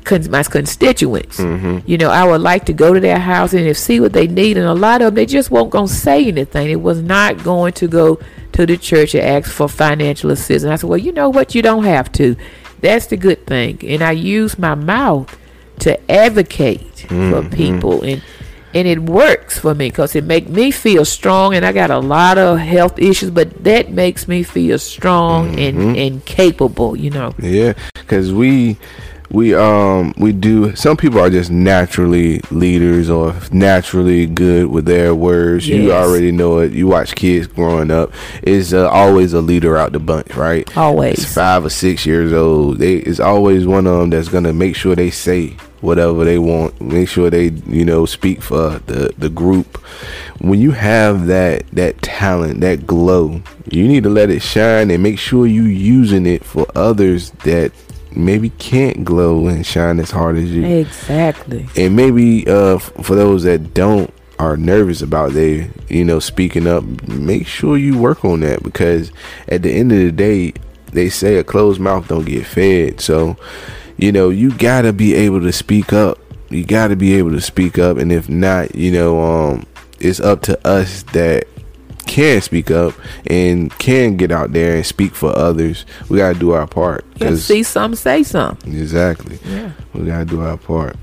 [0.04, 1.38] con- my constituents.
[1.38, 1.78] Mm-hmm.
[1.86, 4.56] You know, I would like to go to their house and see what they need,
[4.56, 6.70] and a lot of them they just won't gonna say anything.
[6.70, 8.18] It was not going to go
[8.52, 10.70] to the church and ask for financial assistance.
[10.70, 12.36] I said, well, you know what, you don't have to.
[12.80, 15.36] That's the good thing, and I use my mouth
[15.80, 17.54] to advocate for mm-hmm.
[17.54, 18.22] people and.
[18.76, 22.00] And it works for me because it make me feel strong, and I got a
[22.00, 25.96] lot of health issues, but that makes me feel strong and, mm-hmm.
[25.96, 26.96] and capable.
[26.96, 28.76] You know, Yeah, because we
[29.30, 30.74] we um we do.
[30.76, 35.68] Some people are just naturally leaders or naturally good with their words.
[35.68, 36.72] You already know it.
[36.72, 38.12] You watch kids growing up.
[38.42, 40.76] Is uh, always a leader out the bunch, right?
[40.76, 41.18] Always.
[41.18, 42.78] It's five or six years old.
[42.78, 46.80] They it's always one of them that's gonna make sure they say whatever they want.
[46.80, 49.78] Make sure they you know speak for the the group.
[50.40, 55.02] When you have that that talent, that glow, you need to let it shine and
[55.02, 57.72] make sure you using it for others that
[58.16, 60.64] maybe can't glow and shine as hard as you.
[60.64, 61.66] Exactly.
[61.76, 66.66] and maybe uh f- for those that don't are nervous about they you know speaking
[66.66, 69.12] up make sure you work on that because
[69.48, 70.52] at the end of the day
[70.92, 73.00] they say a closed mouth don't get fed.
[73.00, 73.36] So
[73.96, 76.18] you know you gotta be able to speak up.
[76.50, 77.96] You gotta be able to speak up.
[77.96, 79.66] And if not you know um
[80.00, 81.46] it's up to us that
[82.06, 82.94] can speak up
[83.26, 87.34] and can get out there and speak for others we gotta do our part Yeah,
[87.36, 88.72] see something, say something.
[88.72, 89.70] exactly Yeah.
[89.94, 90.96] we gotta do our part.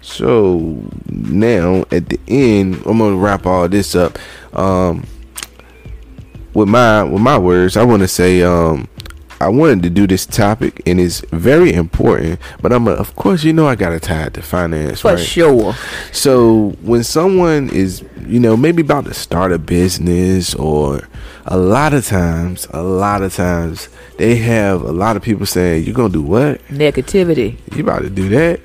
[0.00, 4.18] So now at the end, I'm gonna wrap all this up.
[4.52, 5.04] Um,
[6.52, 8.86] with my with my words, I want to say um,
[9.44, 12.40] I wanted to do this topic, and it's very important.
[12.62, 15.18] But I'm a, of course, you know, I gotta tie it to finance, For right?
[15.20, 15.74] sure.
[16.12, 21.06] So when someone is, you know, maybe about to start a business or
[21.44, 25.84] a lot of times, a lot of times they have a lot of people saying,
[25.84, 26.66] "You're gonna do what?
[26.68, 27.56] Negativity.
[27.76, 28.60] You about to do that?"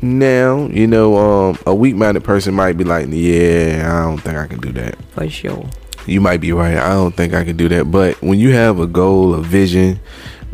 [0.00, 4.46] Now, you know, um, a weak-minded person might be like, "Yeah, I don't think I
[4.46, 5.66] can do that." For sure.
[6.06, 6.76] You might be right.
[6.76, 7.90] I don't think I can do that.
[7.90, 10.00] But when you have a goal, a vision,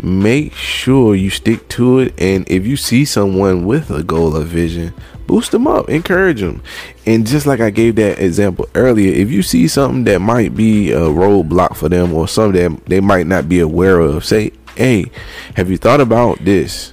[0.02, 2.14] make sure you stick to it.
[2.20, 4.94] And if you see someone with a goal or vision,
[5.26, 6.62] boost them up, encourage them.
[7.06, 10.92] And just like I gave that example earlier, if you see something that might be
[10.92, 15.10] a roadblock for them or something that they might not be aware of, say, "Hey,
[15.54, 16.92] have you thought about this?"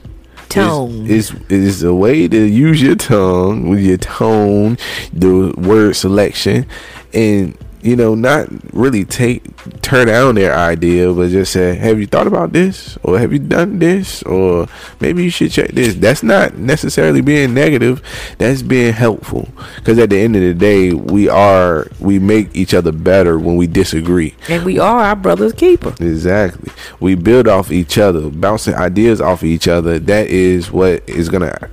[0.49, 1.07] Tone.
[1.07, 4.77] Is is a way to use your tongue with your tone,
[5.11, 6.65] the word selection,
[7.13, 9.43] and you know, not really take
[9.81, 12.97] turn down their idea, but just say, "Have you thought about this?
[13.01, 14.23] Or have you done this?
[14.23, 14.67] Or
[14.99, 18.01] maybe you should check this." That's not necessarily being negative.
[18.39, 19.47] That's being helpful.
[19.77, 23.55] Because at the end of the day, we are we make each other better when
[23.55, 24.35] we disagree.
[24.49, 25.95] And we are our brother's keeper.
[26.01, 26.73] Exactly.
[26.99, 29.97] We build off each other, bouncing ideas off of each other.
[29.97, 31.69] That is what is gonna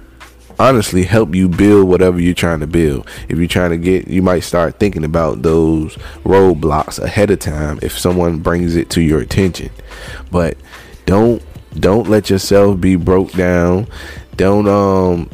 [0.59, 3.09] honestly help you build whatever you're trying to build.
[3.29, 7.79] If you're trying to get, you might start thinking about those roadblocks ahead of time
[7.83, 9.71] if someone brings it to your attention.
[10.31, 10.57] But
[11.07, 11.43] don't
[11.79, 13.89] don't let yourself be broke down.
[14.37, 15.31] Don't um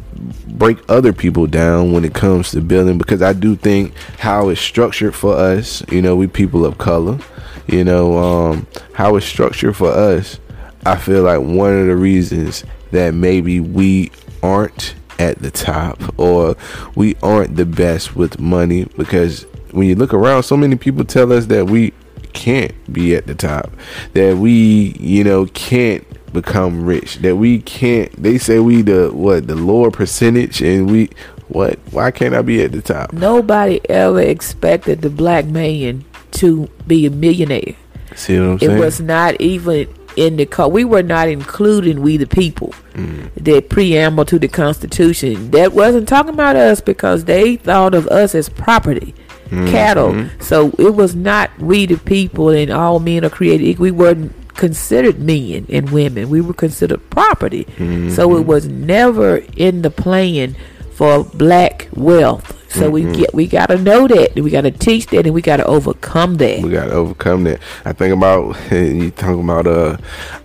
[0.46, 4.60] break other people down when it comes to building because I do think how it's
[4.60, 7.18] structured for us, you know, we people of color,
[7.66, 10.38] you know, um how it's structured for us,
[10.84, 14.10] I feel like one of the reasons that maybe we
[14.42, 16.56] aren't at the top or
[16.94, 21.30] we aren't the best with money because when you look around so many people tell
[21.30, 21.92] us that we
[22.32, 23.70] can't be at the top,
[24.14, 28.10] that we, you know, can't become rich, that we can't.
[28.20, 31.10] They say we the what the lower percentage, and we
[31.48, 31.78] what?
[31.90, 33.12] Why can't I be at the top?
[33.12, 37.76] Nobody ever expected the black man to be a millionaire.
[38.16, 38.76] See what I'm saying?
[38.76, 42.74] It was not even in the co- we were not including we the people.
[42.94, 43.30] Mm.
[43.36, 48.34] The preamble to the Constitution that wasn't talking about us because they thought of us
[48.34, 49.14] as property,
[49.50, 49.66] Mm-hmm.
[49.72, 50.26] cattle.
[50.38, 53.64] So it was not we the people and all men are created.
[53.66, 53.82] equal.
[53.84, 56.30] We weren't considered men and women.
[56.30, 57.64] We were considered property.
[57.64, 58.10] Mm-hmm.
[58.10, 60.54] So it was never in the plan
[60.92, 62.56] for black wealth.
[62.70, 62.92] So Mm-hmm.
[63.10, 64.34] we get we got to know that.
[64.36, 66.62] We got to teach that, and we got to overcome that.
[66.62, 67.60] We gotta overcome that.
[67.84, 69.96] I think about you talking about uh,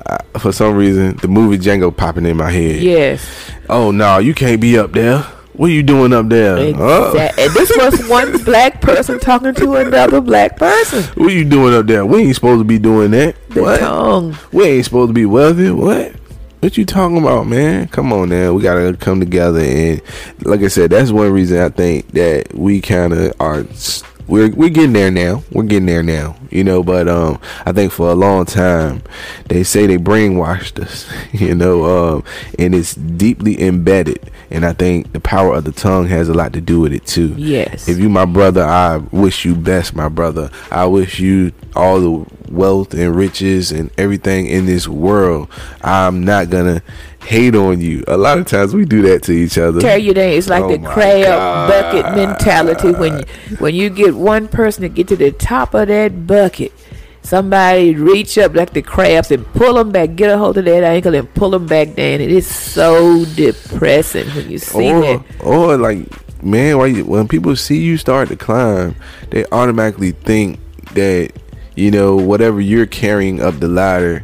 [0.08, 2.82] uh, for some reason the movie Django popping in my head.
[2.82, 3.24] Yes.
[3.70, 5.20] Oh no, you can't be up there.
[5.54, 6.58] What are you doing up there?
[6.58, 7.44] Exactly.
[7.46, 11.04] And this was one black person talking to another black person.
[11.22, 12.06] What are you doing up there?
[12.06, 13.36] We ain't supposed to be doing that.
[13.52, 13.80] The what?
[13.80, 14.36] tongue.
[14.52, 15.72] We ain't supposed to be wealthy.
[15.72, 16.14] What?
[16.66, 17.88] What you talking about, man?
[17.90, 18.52] Come on now.
[18.54, 20.02] We gotta come together and
[20.42, 24.70] like I said, that's one reason I think that we kinda are s- we're we're
[24.70, 25.44] getting there now.
[25.52, 26.36] We're getting there now.
[26.50, 29.04] You know, but um I think for a long time
[29.50, 32.24] they say they brainwashed us, you know, um
[32.58, 34.32] and it's deeply embedded.
[34.52, 37.06] And I think the power of the tongue has a lot to do with it
[37.06, 37.34] too.
[37.38, 37.88] Yes.
[37.88, 40.50] If you my brother, I wish you best, my brother.
[40.72, 45.50] I wish you all the wealth and riches and everything in this world.
[45.82, 46.82] I'm not gonna
[47.26, 48.04] hate on you.
[48.08, 49.82] A lot of times we do that to each other.
[49.82, 50.30] Tear you down.
[50.30, 51.70] It's like Oh the crab God.
[51.70, 52.92] bucket mentality.
[52.92, 53.26] When you,
[53.58, 56.72] when you get one person to get to the top of that bucket,
[57.24, 60.84] somebody reach up like the crabs and pull them back, get a hold of that
[60.84, 62.22] ankle and pull them back down.
[62.22, 65.26] It is so depressing when you see or, that.
[65.44, 68.96] or like, man, why you, when people see you start to climb,
[69.32, 70.60] they automatically think
[70.94, 71.32] that
[71.76, 74.24] you know whatever you're carrying up the ladder,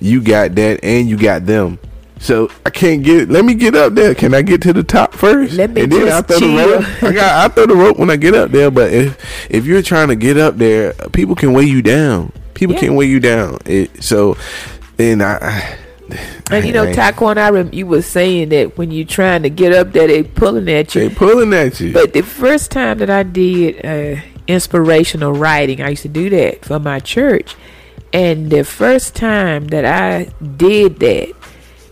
[0.00, 1.78] you got that and you got them.
[2.20, 3.30] So I can't get.
[3.30, 4.14] Let me get up there.
[4.14, 5.54] Can I get to the top first?
[5.54, 7.02] Let me and then I throw the rope.
[7.02, 7.50] I got.
[7.50, 8.70] I throw the rope when I get up there.
[8.70, 12.32] But if if you're trying to get up there, people can weigh you down.
[12.54, 12.80] People Yeah.
[12.80, 13.58] can weigh you down.
[13.64, 14.36] It, so
[14.98, 15.38] then I.
[15.40, 15.76] I
[16.50, 19.72] And you know, Taquan, I rem- you were saying that when you're trying to get
[19.72, 21.08] up there, they pulling at you.
[21.08, 21.92] they pulling at you.
[21.92, 26.64] But the first time that I did uh, inspirational writing, I used to do that
[26.66, 27.54] for my church.
[28.12, 30.24] And the first time that I
[30.56, 31.32] did that,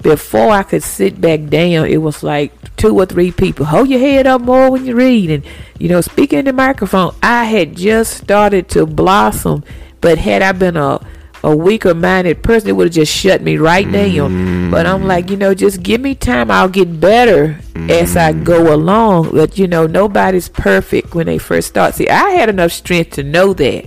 [0.02, 3.66] before I could sit back down, it was like two or three people.
[3.66, 5.30] Hold your head up more when you read.
[5.30, 5.44] And,
[5.78, 9.64] you know, speaking in the microphone, I had just started to blossom.
[10.00, 11.00] But had I been a
[11.44, 14.30] a weaker minded person, it would have just shut me right down.
[14.30, 14.70] Mm.
[14.70, 16.50] But I'm like, you know, just give me time.
[16.50, 17.58] I'll get better
[17.88, 18.72] as I go mm.
[18.72, 19.30] along.
[19.30, 21.94] But you know, nobody's perfect when they first start.
[21.94, 23.86] See, I had enough strength to know that,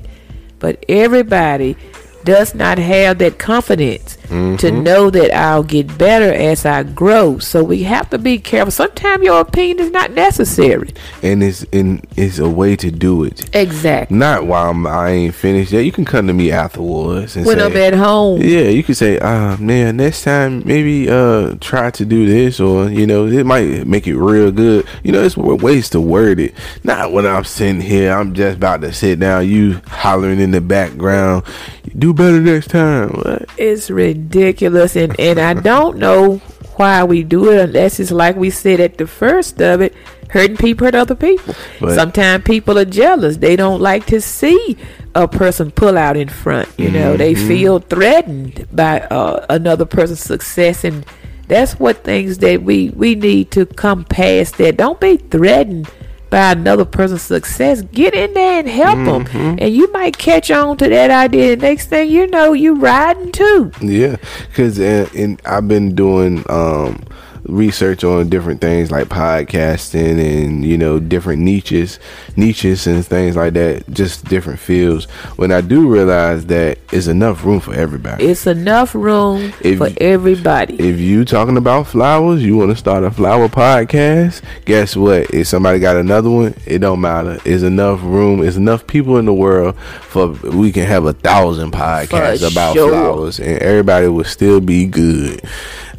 [0.59, 1.75] but everybody
[2.23, 7.37] does not have that confidence to know that I'll get better as I grow.
[7.39, 8.71] So we have to be careful.
[8.71, 10.93] Sometimes your opinion is not necessary.
[11.21, 13.53] and it's in it's a way to do it.
[13.53, 14.15] Exactly.
[14.17, 15.81] Not while I'm, I ain't finished yet.
[15.81, 18.41] You can come to me afterwards and When say, I'm at home.
[18.41, 22.89] yeah, you can say, uh, man, next time maybe uh try to do this, or
[22.89, 24.87] you know, it might make it real good.
[25.03, 26.53] You know, it's ways to word it.
[26.85, 30.61] Not when I'm sitting here, I'm just about to sit down, you hollering in the
[30.61, 31.43] background,
[31.97, 33.09] do better next time.
[33.09, 33.45] What?
[33.57, 36.37] It's ridiculous, and and I don't know
[36.77, 39.93] why we do it unless it's like we said at the first of it,
[40.29, 41.53] hurting people hurt other people.
[41.79, 44.77] But- Sometimes people are jealous; they don't like to see
[45.15, 46.69] a person pull out in front.
[46.77, 47.47] You know, they Mm-hmm.
[47.47, 51.05] feel threatened by uh, another person's success, and
[51.47, 54.57] that's what things that we we need to come past.
[54.57, 55.89] That don't be threatened
[56.31, 57.83] by another person's success.
[57.83, 59.57] Get in there and help them, Mm-hmm.
[59.59, 61.55] and you might catch on to that idea.
[61.55, 63.71] The next thing you know, you're riding too.
[63.81, 64.15] Yeah,
[64.47, 67.03] because uh, and I've been doing um,
[67.43, 71.99] research on different things like podcasting and you know different niches,
[72.35, 73.89] niches and things like that.
[73.91, 75.05] Just different fields.
[75.37, 78.25] When I do realize that it's enough room for everybody.
[78.25, 80.75] It's enough room If for everybody.
[80.75, 84.41] if you talking about flowers, you want to start a flower podcast.
[84.65, 85.33] Guess what?
[85.33, 87.39] If somebody got another one, it don't matter.
[87.45, 88.43] It's enough room.
[88.43, 92.73] It's enough people in the world for we can have a thousand podcasts For about
[92.75, 92.89] sure.
[92.89, 95.41] flowers, and everybody will still be good.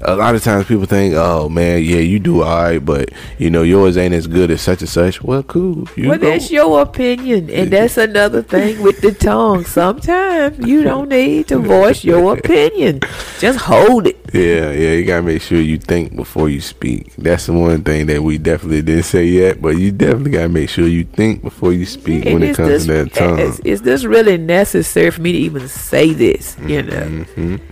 [0.05, 3.51] A lot of times people think, "Oh man, yeah, you do all right, but you
[3.51, 5.89] know yours ain't as good as such and such." Well, cool.
[5.97, 9.65] You well, that's your opinion, and that's another thing with the tongue.
[9.65, 13.01] Sometimes you don't need to voice your opinion;
[13.39, 14.19] just hold it.
[14.33, 17.15] Yeah, yeah, you gotta make sure you think before you speak.
[17.17, 20.71] That's the one thing that we definitely didn't say yet, but you definitely gotta make
[20.71, 23.39] sure you think before you speak and when it comes this, to that tongue.
[23.39, 26.57] Is, is, this really necessary for me to even say this?
[26.61, 27.03] You know.
[27.03, 27.72] Mm-hmm.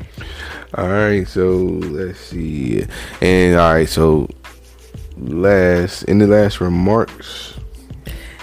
[0.75, 2.85] All right, so let's see,
[3.21, 4.29] and all right, so
[5.17, 7.59] last in the last remarks.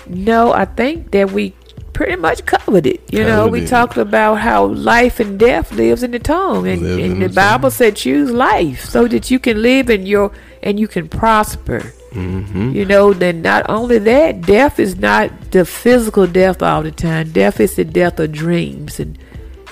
[0.08, 1.54] No, I think that we
[1.94, 3.02] pretty much covered it.
[3.12, 3.68] You covered know, we it.
[3.68, 7.72] talked about how life and death lives in the tongue, and, and the, the Bible
[7.72, 11.94] said choose life so that you can live in your and you can prosper.
[12.12, 12.72] Mm-hmm.
[12.72, 17.32] You know, then not only that, death is not the physical death all the time.
[17.32, 19.18] Death is the death of dreams and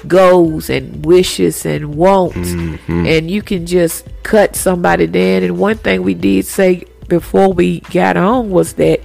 [0.07, 2.49] goals and wishes and wants.
[2.49, 3.05] Mm-hmm.
[3.05, 5.43] And you can just cut somebody down.
[5.43, 9.01] And one thing we did say before we got on was that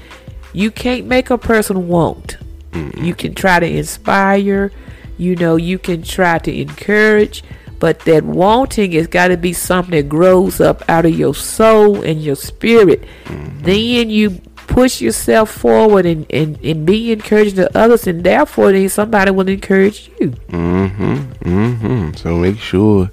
[0.53, 2.38] you can't make a person want.
[2.72, 3.05] Mm-hmm.
[3.05, 4.72] You can try to inspire,
[5.16, 7.43] you know, you can try to encourage,
[7.78, 12.03] but that wanting has got to be something that grows up out of your soul
[12.03, 13.05] and your spirit.
[13.24, 13.62] Mm-hmm.
[13.62, 18.88] Then you push yourself forward and, and, and be encouraging to others, and therefore, then
[18.88, 20.30] somebody will encourage you.
[20.30, 21.14] Mm-hmm.
[21.42, 22.14] Mm-hmm.
[22.14, 23.10] So make sure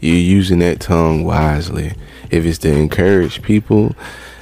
[0.00, 1.92] you're using that tongue wisely.
[2.30, 3.94] If it's to encourage people,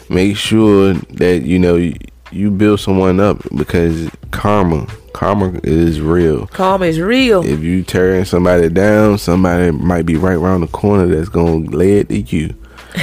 [0.08, 1.94] make sure that you know you,
[2.30, 6.46] you build someone up because karma karma is real.
[6.46, 7.44] Karma is real.
[7.44, 11.98] If you tearing somebody down, somebody might be right around the corner that's gonna lay
[11.98, 12.54] it to you.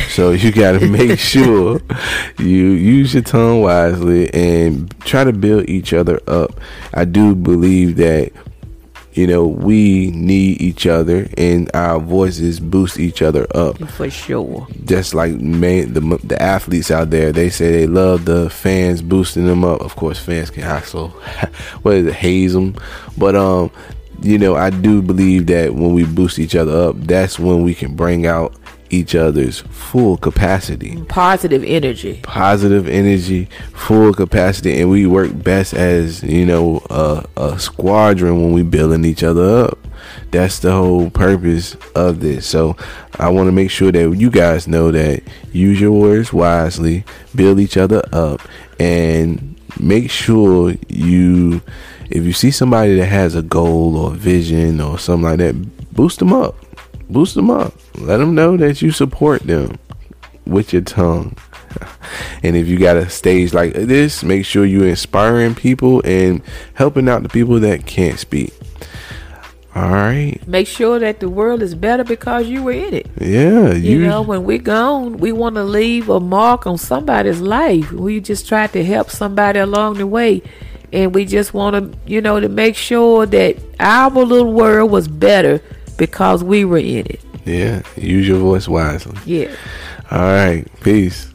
[0.09, 1.81] So you got to make sure
[2.37, 6.59] you use your tongue wisely and try to build each other up.
[6.93, 8.31] I do believe that
[9.13, 13.77] you know we need each other and our voices boost each other up.
[13.89, 14.67] For sure.
[14.85, 19.47] Just like man, the, the athletes out there they say they love the fans boosting
[19.47, 19.81] them up.
[19.81, 21.07] Of course fans can also
[21.81, 22.75] what is it haze them
[23.17, 23.71] but um
[24.21, 27.75] you know i do believe that when we boost each other up that's when we
[27.75, 28.51] can bring out
[28.89, 31.01] each other's full capacity.
[31.07, 32.19] Positive energy.
[32.23, 38.51] Positive energy, full capacity, and we work best as you know a, a squadron when
[38.51, 39.79] we building each other up.
[40.31, 42.45] That's the whole purpose of this.
[42.45, 42.75] So
[43.19, 47.03] I want to make sure that you guys know that use your words wisely,
[47.35, 48.41] build each other up,
[48.79, 51.61] and make sure you
[52.09, 55.93] if you see somebody that has a goal or a vision or something like that,
[55.93, 56.55] boost them up
[57.09, 57.73] boost them up.
[57.95, 59.77] Let them know that you support them
[60.45, 61.35] with your tongue.
[62.43, 66.41] And if you got a stage like this, make sure you're inspiring people and
[66.75, 68.53] helping out the people that can't speak.
[69.75, 70.39] All right.
[70.47, 73.07] Make sure that the world is better because you were in it.
[73.19, 73.73] Yeah.
[73.73, 77.91] You, you know, when we're gone, we want to leave a mark on somebody's life.
[77.91, 80.41] We just try to help somebody along the way.
[80.91, 85.07] And we just want to, you know, to make sure that our little world was
[85.07, 85.61] better
[85.97, 87.21] because we were in it.
[87.45, 87.81] Yeah.
[87.95, 89.17] Use your voice wisely.
[89.25, 89.55] Yeah.
[90.11, 90.65] All right.
[90.81, 91.33] Peace.